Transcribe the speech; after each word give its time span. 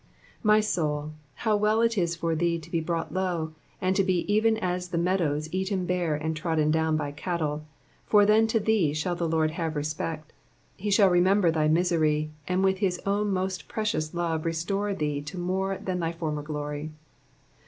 ''My 0.51 0.61
soul, 0.61 1.13
how 1.35 1.55
well 1.55 1.79
it 1.83 1.95
is 1.95 2.15
for 2.15 2.33
thee 2.33 2.57
to 2.57 2.71
be 2.71 2.79
brought 2.81 3.13
low. 3.13 3.53
and 3.79 3.95
to 3.95 4.03
be 4.03 4.21
even 4.33 4.57
as 4.57 4.87
the 4.87 4.97
meadows 4.97 5.47
eaten 5.51 5.85
bare 5.85 6.15
and 6.15 6.35
trodden 6.35 6.71
down 6.71 6.97
by 6.97 7.11
cattle, 7.11 7.65
for 8.07 8.25
then 8.25 8.47
to 8.47 8.59
thee 8.59 8.95
shall 8.95 9.13
the 9.15 9.29
Lord 9.29 9.51
have 9.51 9.75
respect; 9.75 10.33
he 10.75 10.89
shall 10.89 11.11
remember 11.11 11.51
thy 11.51 11.67
misery, 11.67 12.31
and 12.47 12.63
with 12.63 12.79
his 12.79 12.99
own 13.05 13.31
most 13.31 13.67
precious 13.67 14.11
love 14.15 14.43
restore 14.43 14.95
thee 14.95 15.21
to 15.21 15.37
more 15.37 15.77
than 15.77 15.99
thy 15.99 16.11
former 16.13 16.41
glory. 16.41 16.89